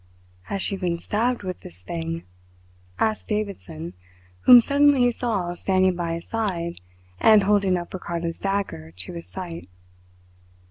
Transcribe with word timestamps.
"Has 0.45 0.63
she 0.63 0.77
been 0.77 0.97
stabbed 0.97 1.43
with 1.43 1.59
this 1.59 1.83
thing?" 1.83 2.23
asked 2.97 3.27
Davidson, 3.27 3.93
whom 4.45 4.59
suddenly 4.59 5.01
he 5.01 5.11
saw 5.11 5.53
standing 5.53 5.95
by 5.95 6.15
his 6.15 6.27
side 6.27 6.81
and 7.19 7.43
holding 7.43 7.77
up 7.77 7.93
Ricardo's 7.93 8.39
dagger 8.39 8.89
to 8.89 9.13
his 9.13 9.27
sight. 9.27 9.69